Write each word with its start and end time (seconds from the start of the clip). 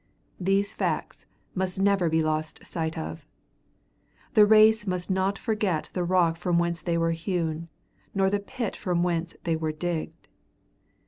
These 0.39 0.73
facts 0.73 1.27
must 1.53 1.77
never 1.79 2.09
be 2.09 2.23
lost 2.23 2.65
sight 2.65 2.97
of. 2.97 3.27
The 4.33 4.47
race 4.47 4.87
must 4.87 5.11
not 5.11 5.37
forget 5.37 5.89
the 5.93 6.03
rock 6.03 6.37
from 6.37 6.57
whence 6.57 6.81
they 6.81 6.97
were 6.97 7.11
hewn, 7.11 7.69
nor 8.15 8.31
the 8.31 8.39
pit 8.39 8.75
from 8.75 9.03
whence, 9.03 9.35
they 9.43 9.55
were 9.55 9.71
digged. 9.71 10.27